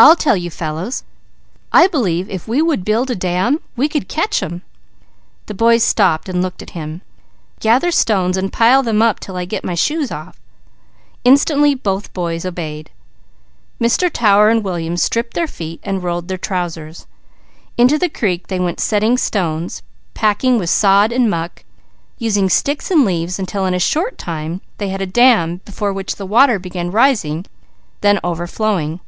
[0.00, 1.02] "I'll tell you fellows,
[1.72, 4.62] I believe if we could build a dam we could catch them.
[5.50, 5.80] Gather
[7.90, 10.40] stones and pile them up till I get my shoes off."
[11.24, 12.90] Instantly both boys obeyed.
[13.80, 14.08] Mr.
[14.08, 17.08] Tower and William stripped their feet, and rolled their trousers.
[17.76, 19.82] Into the creek they went setting stones,
[20.14, 21.64] packing with sod and muck,
[22.18, 26.14] using sticks and leaves until in a short time they had a dam before which
[26.14, 27.44] the water began rising,
[28.00, 29.00] then overflowing.